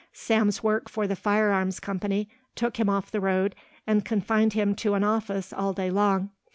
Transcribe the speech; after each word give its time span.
Sam's 0.13 0.63
work 0.63 0.89
for 0.89 1.05
the 1.05 1.15
firearms 1.15 1.79
company 1.79 2.27
took 2.55 2.77
him 2.77 2.89
off 2.89 3.11
the 3.11 3.21
road 3.21 3.53
and 3.85 4.03
confined 4.03 4.53
him 4.53 4.73
to 4.77 4.95
an 4.95 5.03
office 5.03 5.53
all 5.53 5.73
day 5.73 5.91
long. 5.91 6.31